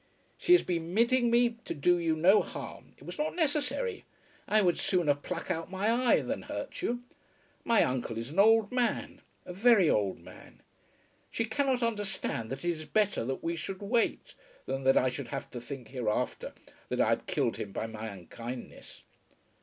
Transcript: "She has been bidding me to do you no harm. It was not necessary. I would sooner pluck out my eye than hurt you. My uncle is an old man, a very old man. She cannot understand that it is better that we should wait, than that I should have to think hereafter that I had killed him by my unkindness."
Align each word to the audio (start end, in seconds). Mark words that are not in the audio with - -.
"She 0.35 0.53
has 0.53 0.63
been 0.63 0.95
bidding 0.95 1.29
me 1.29 1.57
to 1.65 1.75
do 1.75 1.99
you 1.99 2.15
no 2.15 2.41
harm. 2.41 2.95
It 2.97 3.03
was 3.03 3.19
not 3.19 3.35
necessary. 3.35 4.03
I 4.47 4.63
would 4.63 4.79
sooner 4.79 5.13
pluck 5.13 5.51
out 5.51 5.69
my 5.69 5.91
eye 5.91 6.21
than 6.23 6.41
hurt 6.41 6.81
you. 6.81 7.03
My 7.63 7.83
uncle 7.83 8.17
is 8.17 8.31
an 8.31 8.39
old 8.39 8.71
man, 8.71 9.21
a 9.45 9.53
very 9.53 9.91
old 9.91 10.17
man. 10.19 10.63
She 11.29 11.45
cannot 11.45 11.83
understand 11.83 12.49
that 12.49 12.65
it 12.65 12.71
is 12.71 12.85
better 12.85 13.23
that 13.25 13.43
we 13.43 13.55
should 13.55 13.79
wait, 13.83 14.33
than 14.65 14.85
that 14.85 14.97
I 14.97 15.09
should 15.11 15.27
have 15.27 15.51
to 15.51 15.61
think 15.61 15.89
hereafter 15.89 16.53
that 16.89 16.99
I 16.99 17.09
had 17.09 17.27
killed 17.27 17.57
him 17.57 17.71
by 17.71 17.85
my 17.85 18.07
unkindness." 18.07 19.03